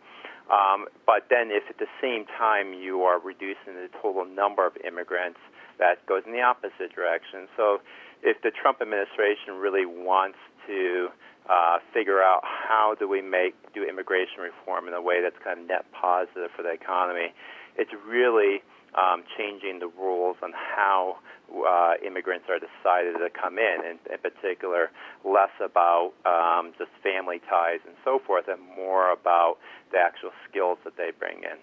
Um, 0.50 0.86
but 1.04 1.26
then, 1.28 1.50
if 1.50 1.64
at 1.68 1.78
the 1.78 1.90
same 2.00 2.24
time 2.38 2.72
you 2.72 3.02
are 3.02 3.18
reducing 3.18 3.74
the 3.74 3.90
total 4.00 4.24
number 4.24 4.66
of 4.66 4.74
immigrants, 4.86 5.40
that 5.78 6.04
goes 6.06 6.22
in 6.24 6.32
the 6.32 6.42
opposite 6.42 6.94
direction. 6.94 7.48
So, 7.56 7.78
if 8.22 8.40
the 8.42 8.50
Trump 8.50 8.80
administration 8.80 9.58
really 9.58 9.84
wants 9.84 10.38
to 10.66 11.08
uh, 11.50 11.78
figure 11.92 12.22
out 12.22 12.42
how 12.42 12.94
do 12.98 13.08
we 13.08 13.22
make 13.22 13.54
do 13.74 13.84
immigration 13.84 14.40
reform 14.40 14.88
in 14.88 14.94
a 14.94 15.02
way 15.02 15.20
that's 15.20 15.36
kind 15.42 15.60
of 15.60 15.66
net 15.66 15.84
positive 15.92 16.50
for 16.56 16.62
the 16.62 16.70
economy, 16.70 17.34
it's 17.76 17.92
really 18.06 18.62
um, 18.94 19.22
changing 19.36 19.78
the 19.78 19.88
rules 19.98 20.36
on 20.42 20.52
how 20.54 21.18
uh, 21.52 21.94
immigrants 22.04 22.46
are 22.48 22.58
decided 22.58 23.18
to 23.18 23.28
come 23.30 23.58
in, 23.58 23.78
and 23.84 23.98
in 24.10 24.18
particular, 24.18 24.90
less 25.24 25.50
about 25.64 26.12
um, 26.24 26.72
just 26.78 26.90
family 27.02 27.40
ties 27.48 27.80
and 27.86 27.96
so 28.04 28.20
forth, 28.26 28.46
and 28.48 28.60
more 28.76 29.12
about 29.12 29.58
the 29.92 29.98
actual 29.98 30.30
skills 30.48 30.78
that 30.84 30.96
they 30.96 31.10
bring 31.18 31.38
in. 31.38 31.56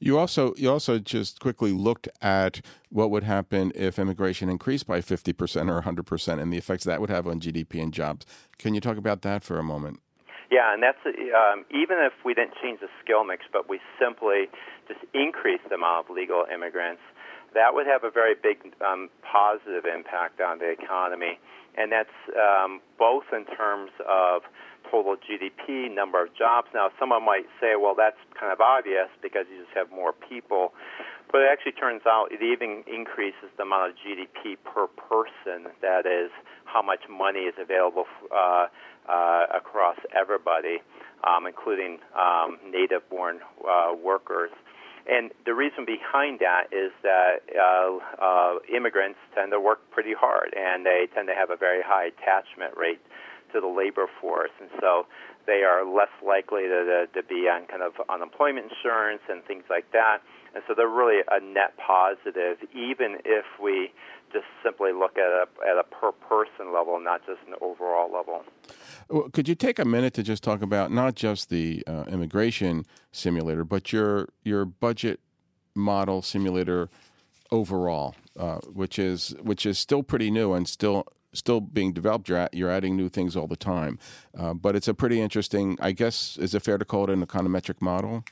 You 0.00 0.18
also 0.18 0.54
you 0.56 0.70
also 0.70 0.98
just 0.98 1.40
quickly 1.40 1.72
looked 1.72 2.08
at 2.20 2.60
what 2.90 3.10
would 3.10 3.24
happen 3.24 3.72
if 3.74 3.98
immigration 3.98 4.48
increased 4.48 4.86
by 4.86 5.00
fifty 5.00 5.32
percent 5.32 5.70
or 5.70 5.80
hundred 5.82 6.06
percent, 6.06 6.40
and 6.40 6.52
the 6.52 6.58
effects 6.58 6.84
that 6.84 7.00
would 7.00 7.10
have 7.10 7.26
on 7.26 7.40
GDP 7.40 7.82
and 7.82 7.92
jobs. 7.92 8.26
Can 8.58 8.74
you 8.74 8.80
talk 8.80 8.96
about 8.96 9.22
that 9.22 9.44
for 9.44 9.58
a 9.58 9.62
moment? 9.62 10.00
Yeah, 10.50 10.72
and 10.72 10.82
that's 10.82 10.98
um, 11.04 11.64
even 11.70 11.98
if 12.00 12.12
we 12.24 12.32
didn't 12.32 12.54
change 12.62 12.80
the 12.80 12.88
skill 13.04 13.22
mix, 13.22 13.44
but 13.52 13.68
we 13.68 13.80
simply 14.00 14.48
just 14.88 15.00
increased 15.12 15.68
the 15.68 15.74
amount 15.74 16.08
of 16.08 16.16
legal 16.16 16.46
immigrants, 16.52 17.02
that 17.54 17.74
would 17.74 17.86
have 17.86 18.04
a 18.04 18.10
very 18.10 18.34
big 18.34 18.74
um, 18.84 19.08
positive 19.22 19.84
impact 19.84 20.40
on 20.40 20.58
the 20.58 20.70
economy, 20.70 21.38
and 21.76 21.92
that's 21.92 22.14
um, 22.36 22.80
both 22.98 23.24
in 23.32 23.44
terms 23.56 23.90
of 24.08 24.42
total 24.90 25.16
GDP, 25.16 25.92
number 25.92 26.22
of 26.22 26.34
jobs. 26.34 26.68
Now, 26.74 26.90
someone 26.98 27.24
might 27.24 27.46
say, 27.60 27.76
well, 27.78 27.94
that's 27.96 28.16
kind 28.38 28.52
of 28.52 28.60
obvious 28.60 29.08
because 29.22 29.44
you 29.50 29.62
just 29.64 29.76
have 29.76 29.90
more 29.90 30.12
people. 30.12 30.72
But 31.30 31.42
it 31.42 31.48
actually 31.52 31.72
turns 31.72 32.02
out 32.06 32.28
it 32.32 32.42
even 32.42 32.84
increases 32.88 33.52
the 33.56 33.62
amount 33.62 33.92
of 33.92 33.96
GDP 34.00 34.56
per 34.64 34.86
person. 34.86 35.68
That 35.82 36.06
is, 36.06 36.30
how 36.64 36.80
much 36.80 37.00
money 37.08 37.40
is 37.40 37.54
available 37.60 38.04
uh, 38.32 38.66
uh, 39.08 39.46
across 39.54 39.96
everybody, 40.16 40.78
um, 41.24 41.46
including 41.46 41.98
um, 42.16 42.58
native-born 42.70 43.40
uh, 43.60 43.92
workers. 43.94 44.50
And 45.08 45.32
the 45.46 45.54
reason 45.54 45.86
behind 45.86 46.40
that 46.40 46.68
is 46.70 46.92
that 47.02 47.40
uh, 47.56 47.98
uh, 48.20 48.58
immigrants 48.68 49.18
tend 49.34 49.52
to 49.52 49.60
work 49.60 49.80
pretty 49.90 50.12
hard, 50.12 50.54
and 50.54 50.84
they 50.84 51.08
tend 51.14 51.28
to 51.28 51.34
have 51.34 51.50
a 51.50 51.56
very 51.56 51.80
high 51.82 52.12
attachment 52.12 52.76
rate 52.76 53.00
to 53.52 53.60
the 53.60 53.66
labor 53.66 54.06
force, 54.20 54.50
and 54.60 54.68
so 54.80 55.06
they 55.48 55.64
are 55.64 55.82
less 55.82 56.12
likely 56.24 56.62
to, 56.62 56.84
to, 56.84 57.22
to 57.22 57.26
be 57.26 57.48
on 57.48 57.66
kind 57.66 57.82
of 57.82 57.94
unemployment 58.10 58.70
insurance 58.70 59.22
and 59.30 59.42
things 59.44 59.64
like 59.70 59.90
that. 59.92 60.18
And 60.54 60.62
so 60.68 60.74
they're 60.76 60.86
really 60.86 61.22
a 61.30 61.40
net 61.40 61.72
positive, 61.78 62.58
even 62.74 63.16
if 63.24 63.46
we 63.60 63.90
just 64.30 64.44
simply 64.62 64.92
look 64.92 65.16
at 65.16 65.30
a, 65.30 65.46
at 65.66 65.78
a 65.78 65.84
per 65.84 66.12
person 66.12 66.72
level, 66.72 67.00
not 67.00 67.24
just 67.24 67.40
an 67.48 67.54
overall 67.62 68.12
level. 68.12 68.44
Well, 69.08 69.30
could 69.30 69.48
you 69.48 69.54
take 69.54 69.78
a 69.78 69.86
minute 69.86 70.12
to 70.14 70.22
just 70.22 70.42
talk 70.42 70.60
about 70.60 70.92
not 70.92 71.14
just 71.14 71.48
the 71.48 71.82
uh, 71.86 72.04
immigration 72.08 72.84
simulator, 73.10 73.64
but 73.64 73.90
your 73.90 74.28
your 74.44 74.66
budget 74.66 75.20
model 75.74 76.20
simulator 76.20 76.90
overall, 77.50 78.14
uh, 78.38 78.58
which 78.72 78.98
is 78.98 79.34
which 79.40 79.64
is 79.64 79.78
still 79.78 80.02
pretty 80.02 80.30
new 80.30 80.52
and 80.52 80.68
still 80.68 81.06
still 81.32 81.60
being 81.60 81.92
developed. 81.92 82.28
You're, 82.28 82.38
at, 82.38 82.54
you're 82.54 82.70
adding 82.70 82.96
new 82.96 83.08
things 83.08 83.36
all 83.36 83.46
the 83.46 83.56
time, 83.56 83.98
uh, 84.36 84.54
but 84.54 84.76
it's 84.76 84.88
a 84.88 84.94
pretty 84.94 85.20
interesting. 85.20 85.76
I 85.80 85.92
guess 85.92 86.36
is 86.38 86.54
it 86.54 86.62
fair 86.62 86.78
to 86.78 86.84
call 86.84 87.04
it 87.04 87.10
an 87.10 87.24
econometric 87.24 87.80
model? 87.80 88.24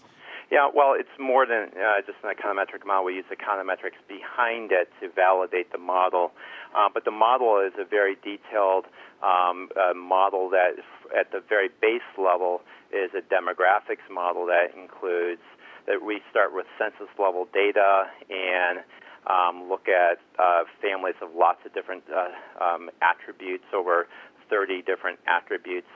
Yeah, 0.51 0.71
well, 0.73 0.95
it's 0.97 1.11
more 1.19 1.45
than 1.45 1.75
uh, 1.75 2.01
just 2.07 2.19
an 2.23 2.31
econometric 2.31 2.87
model. 2.87 3.05
We 3.05 3.15
use 3.15 3.25
econometrics 3.33 3.99
behind 4.07 4.71
it 4.71 4.89
to 5.01 5.11
validate 5.11 5.73
the 5.73 5.79
model. 5.79 6.31
Uh, 6.77 6.89
but 6.93 7.05
the 7.05 7.11
model 7.11 7.59
is 7.67 7.73
a 7.81 7.85
very 7.85 8.15
detailed 8.23 8.87
um, 9.25 9.71
uh, 9.75 9.93
model 9.95 10.49
that, 10.51 10.79
at 11.19 11.33
the 11.33 11.43
very 11.49 11.69
base 11.81 12.07
level, 12.17 12.61
is 12.93 13.11
a 13.11 13.23
demographics 13.27 14.07
model 14.09 14.47
that 14.47 14.71
includes 14.79 15.43
that 15.87 16.05
we 16.05 16.21
start 16.31 16.55
with 16.55 16.67
census 16.79 17.11
level 17.19 17.49
data 17.53 18.05
and 18.31 18.81
um, 19.29 19.69
look 19.69 19.89
at 19.89 20.19
uh, 20.39 20.65
families 20.81 21.17
of 21.23 21.35
lots 21.35 21.59
of 21.67 21.75
different 21.75 22.05
uh, 22.11 22.65
um, 22.65 22.91
attributes, 23.03 23.65
over 23.75 24.07
30 24.49 24.83
different 24.83 25.19
attributes 25.27 25.91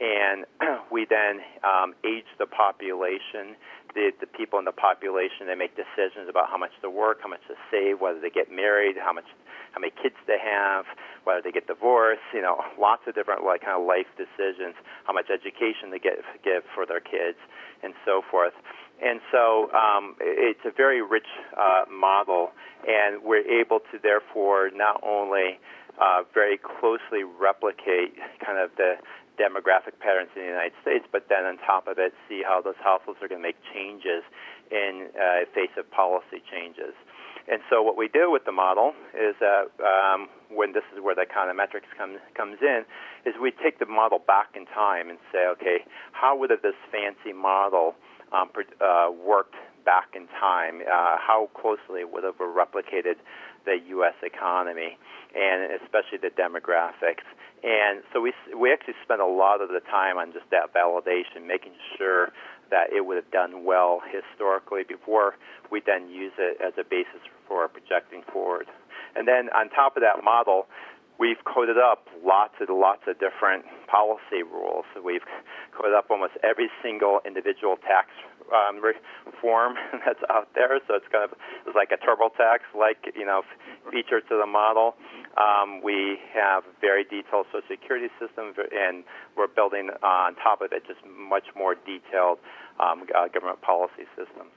and 0.00 0.44
we 0.92 1.06
then 1.08 1.40
um, 1.64 1.94
age 2.04 2.28
the 2.38 2.46
population. 2.46 3.56
The, 3.94 4.12
the 4.20 4.26
people 4.26 4.58
in 4.58 4.66
the 4.66 4.76
population 4.76 5.48
they 5.48 5.56
make 5.56 5.72
decisions 5.72 6.28
about 6.28 6.50
how 6.50 6.58
much 6.58 6.72
to 6.82 6.90
work, 6.90 7.20
how 7.22 7.28
much 7.28 7.40
to 7.48 7.56
save, 7.72 8.00
whether 8.00 8.20
they 8.20 8.28
get 8.28 8.52
married, 8.52 8.96
how 9.00 9.12
much, 9.12 9.24
how 9.72 9.80
many 9.80 9.92
kids 10.02 10.16
they 10.26 10.36
have, 10.36 10.84
whether 11.24 11.40
they 11.40 11.52
get 11.52 11.66
divorced. 11.66 12.28
You 12.34 12.42
know, 12.42 12.60
lots 12.78 13.08
of 13.08 13.14
different 13.14 13.44
like 13.44 13.64
kind 13.64 13.80
of 13.80 13.88
life 13.88 14.08
decisions, 14.20 14.76
how 15.04 15.14
much 15.14 15.32
education 15.32 15.88
they 15.90 15.98
get 15.98 16.20
give 16.44 16.64
for 16.74 16.84
their 16.84 17.00
kids, 17.00 17.40
and 17.82 17.94
so 18.04 18.20
forth. 18.20 18.52
And 19.02 19.20
so 19.30 19.70
um, 19.72 20.16
it's 20.20 20.64
a 20.64 20.70
very 20.70 21.02
rich 21.02 21.28
uh, 21.56 21.84
model, 21.90 22.50
and 22.86 23.22
we're 23.22 23.46
able 23.46 23.80
to 23.92 23.98
therefore 24.02 24.70
not 24.74 25.00
only 25.02 25.60
uh, 26.00 26.22
very 26.32 26.58
closely 26.58 27.24
replicate 27.24 28.16
kind 28.44 28.58
of 28.58 28.70
the 28.76 28.96
demographic 29.36 30.00
patterns 30.00 30.30
in 30.34 30.42
the 30.42 30.48
United 30.48 30.72
States, 30.80 31.04
but 31.12 31.28
then 31.28 31.44
on 31.44 31.58
top 31.58 31.86
of 31.88 31.98
it, 31.98 32.14
see 32.28 32.42
how 32.42 32.60
those 32.60 32.78
households 32.80 33.20
are 33.20 33.28
going 33.28 33.40
to 33.40 33.46
make 33.46 33.60
changes 33.72 34.24
in 34.70 35.08
uh, 35.12 35.44
face 35.54 35.72
of 35.76 35.88
policy 35.90 36.40
changes. 36.50 36.96
And 37.48 37.60
so 37.70 37.80
what 37.80 37.96
we 37.96 38.08
do 38.08 38.30
with 38.30 38.44
the 38.44 38.52
model 38.52 38.92
is 39.14 39.36
that 39.38 39.70
um, 39.78 40.28
when 40.50 40.72
this 40.72 40.82
is 40.92 41.00
where 41.00 41.14
the 41.14 41.22
econometrics 41.22 41.86
comes 41.96 42.18
comes 42.34 42.58
in, 42.60 42.82
is 43.24 43.34
we 43.40 43.52
take 43.52 43.78
the 43.78 43.86
model 43.86 44.18
back 44.18 44.56
in 44.56 44.66
time 44.66 45.10
and 45.10 45.18
say, 45.30 45.46
okay, 45.54 45.84
how 46.10 46.36
would 46.36 46.50
have 46.50 46.62
this 46.62 46.74
fancy 46.90 47.32
model 47.32 47.94
um, 48.32 48.50
uh, 48.80 49.10
worked 49.10 49.54
back 49.84 50.14
in 50.14 50.26
time? 50.40 50.80
Uh, 50.80 51.16
how 51.18 51.50
closely 51.54 52.00
it 52.00 52.12
would 52.12 52.24
have 52.24 52.38
replicated 52.38 53.16
the 53.64 53.78
U.S. 53.88 54.14
economy, 54.22 54.98
and 55.34 55.72
especially 55.82 56.18
the 56.18 56.30
demographics? 56.30 57.26
And 57.62 58.02
so 58.12 58.20
we 58.20 58.32
we 58.56 58.72
actually 58.72 58.94
spent 59.02 59.20
a 59.20 59.26
lot 59.26 59.60
of 59.60 59.68
the 59.68 59.80
time 59.80 60.18
on 60.18 60.32
just 60.32 60.46
that 60.50 60.74
validation, 60.74 61.46
making 61.46 61.72
sure 61.96 62.32
that 62.70 62.92
it 62.92 63.06
would 63.06 63.16
have 63.16 63.30
done 63.30 63.64
well 63.64 64.02
historically 64.06 64.82
before 64.82 65.34
we 65.70 65.80
then 65.84 66.08
use 66.08 66.32
it 66.38 66.58
as 66.60 66.74
a 66.78 66.84
basis 66.84 67.22
for 67.48 67.68
projecting 67.68 68.22
forward. 68.32 68.66
And 69.14 69.26
then 69.26 69.48
on 69.54 69.70
top 69.70 69.96
of 69.96 70.02
that 70.02 70.22
model, 70.22 70.66
we've 71.18 71.42
coded 71.44 71.78
up 71.78 72.06
lots 72.24 72.54
and 72.60 72.68
lots 72.68 73.02
of 73.08 73.18
different 73.18 73.64
policy 73.88 74.42
rules. 74.44 74.84
We've 75.02 75.24
coded 75.72 75.94
up 75.94 76.10
almost 76.10 76.34
every 76.44 76.68
single 76.82 77.20
individual 77.24 77.76
tax 77.76 78.05
um, 78.52 78.82
reform 78.82 79.74
that's 80.06 80.20
out 80.30 80.48
there. 80.54 80.78
So 80.86 80.94
it's 80.94 81.06
kind 81.10 81.24
of 81.24 81.36
it's 81.66 81.76
like 81.76 81.90
a 81.92 81.98
TurboTax 81.98 82.78
like 82.78 83.12
you 83.14 83.24
know 83.24 83.42
feature 83.90 84.20
to 84.20 84.34
the 84.38 84.46
model. 84.46 84.94
Um, 85.36 85.82
we 85.82 86.18
have 86.34 86.64
very 86.80 87.04
detailed 87.04 87.46
Social 87.52 87.66
Security 87.68 88.08
system, 88.18 88.54
and 88.72 89.04
we're 89.36 89.48
building 89.48 89.90
on 90.02 90.34
top 90.36 90.62
of 90.62 90.72
it 90.72 90.86
just 90.86 91.00
much 91.06 91.44
more 91.54 91.74
detailed 91.74 92.38
um, 92.80 93.04
uh, 93.14 93.28
government 93.28 93.60
policy 93.62 94.08
systems. 94.16 94.50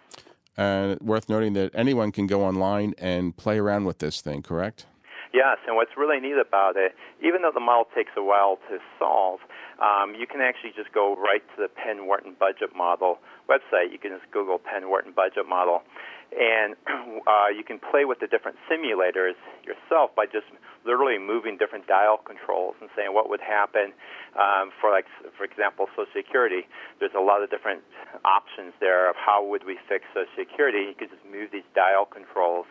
And 0.57 0.99
worth 0.99 1.29
noting 1.29 1.53
that 1.53 1.71
anyone 1.73 2.11
can 2.11 2.27
go 2.27 2.43
online 2.43 2.93
and 2.97 3.35
play 3.35 3.59
around 3.59 3.85
with 3.85 3.99
this 3.99 4.19
thing, 4.19 4.41
correct? 4.41 4.85
Yes, 5.31 5.57
and 5.67 5.75
what's 5.75 5.93
really 5.95 6.19
neat 6.19 6.41
about 6.41 6.75
it, 6.75 6.95
even 7.21 7.43
though 7.43 7.53
the 7.53 7.61
model 7.61 7.85
takes 7.93 8.09
a 8.17 8.23
while 8.23 8.57
to 8.65 8.79
solve, 8.97 9.39
um, 9.77 10.15
you 10.17 10.25
can 10.25 10.41
actually 10.41 10.73
just 10.75 10.91
go 10.91 11.15
right 11.15 11.45
to 11.53 11.61
the 11.61 11.69
Penn 11.69 12.07
Wharton 12.07 12.33
Budget 12.33 12.75
Model 12.75 13.19
website. 13.45 13.93
You 13.93 13.99
can 13.99 14.09
just 14.09 14.25
Google 14.31 14.57
Penn 14.57 14.89
Wharton 14.89 15.13
Budget 15.13 15.45
Model, 15.47 15.85
and 16.33 16.73
uh, 17.29 17.53
you 17.53 17.63
can 17.63 17.77
play 17.77 18.05
with 18.05 18.19
the 18.19 18.27
different 18.27 18.57
simulators 18.65 19.37
yourself 19.61 20.09
by 20.17 20.25
just 20.25 20.49
literally 20.81 21.21
moving 21.21 21.57
different 21.61 21.85
dial 21.85 22.17
controls 22.17 22.73
and 22.81 22.89
saying 22.97 23.13
what 23.13 23.29
would 23.29 23.41
happen 23.41 23.93
um, 24.33 24.73
for, 24.81 24.89
like, 24.89 25.05
for 25.37 25.45
example, 25.45 25.85
Social 25.93 26.09
Security. 26.09 26.65
There's 26.99 27.13
a 27.13 27.21
lot 27.21 27.45
of 27.45 27.53
different 27.53 27.85
options 28.25 28.73
there 28.81 29.09
of 29.09 29.15
how 29.15 29.45
would 29.45 29.61
we 29.61 29.77
fix 29.85 30.05
Social 30.09 30.29
Security. 30.33 30.89
You 30.89 30.95
could 30.97 31.13
just 31.13 31.25
move 31.29 31.53
these 31.53 31.67
dial 31.77 32.09
controls 32.09 32.65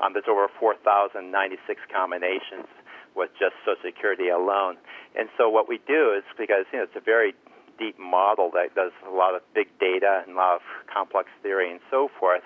um, 0.00 0.12
there's 0.12 0.28
over 0.28 0.48
4,096 0.58 1.80
combinations 1.92 2.66
with 3.14 3.30
just 3.38 3.54
Social 3.64 3.82
Security 3.84 4.28
alone. 4.28 4.76
And 5.14 5.28
so 5.38 5.48
what 5.48 5.68
we 5.68 5.78
do 5.86 6.14
is 6.16 6.24
because 6.38 6.66
you 6.72 6.78
know 6.78 6.84
it's 6.84 6.96
a 6.96 7.04
very 7.04 7.34
deep 7.78 7.98
model 7.98 8.50
that 8.54 8.74
does 8.74 8.92
a 9.06 9.10
lot 9.10 9.34
of 9.34 9.42
big 9.54 9.66
data 9.78 10.22
and 10.26 10.34
a 10.34 10.38
lot 10.38 10.56
of 10.56 10.62
complex 10.92 11.28
theory 11.42 11.70
and 11.70 11.80
so 11.90 12.08
forth. 12.18 12.42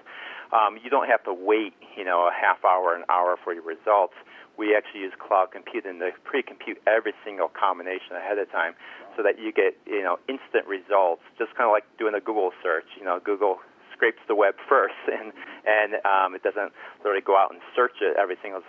Um, 0.53 0.79
you 0.83 0.89
don't 0.89 1.09
have 1.09 1.23
to 1.25 1.35
wait, 1.35 1.75
you 1.97 2.05
know, 2.05 2.25
a 2.25 2.33
half 2.33 2.65
hour, 2.65 2.97
an 2.97 3.05
hour 3.11 3.37
for 3.43 3.53
your 3.53 3.65
results. 3.65 4.15
We 4.57 4.75
actually 4.75 5.01
use 5.01 5.13
cloud 5.21 5.53
computing 5.53 6.01
to 6.01 6.11
pre-compute 6.25 6.81
every 6.87 7.13
single 7.25 7.49
combination 7.49 8.17
ahead 8.17 8.39
of 8.39 8.51
time, 8.51 8.73
so 9.17 9.23
that 9.23 9.39
you 9.39 9.53
get, 9.53 9.77
you 9.87 10.03
know, 10.03 10.19
instant 10.27 10.67
results. 10.67 11.23
Just 11.39 11.55
kind 11.55 11.69
of 11.69 11.73
like 11.73 11.85
doing 11.99 12.15
a 12.15 12.21
Google 12.21 12.51
search. 12.63 12.89
You 12.99 13.05
know, 13.05 13.21
Google 13.23 13.59
scrapes 13.99 14.23
the 14.31 14.39
web 14.39 14.55
first, 14.71 14.95
and 15.11 15.35
and 15.67 15.99
um, 16.07 16.39
it 16.39 16.47
doesn't 16.47 16.71
literally 17.03 17.27
go 17.27 17.37
out 17.37 17.51
and 17.51 17.59
search 17.75 17.99
it 18.01 18.15
every 18.17 18.39
single 18.41 18.63